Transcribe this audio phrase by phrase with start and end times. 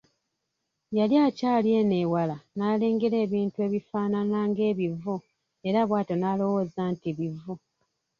[0.97, 5.15] Yali akyali eno ewala n’alengera ebintu ebifaanana ng’ebivu
[5.67, 7.53] era bwatyo n’alowooza nti bivu.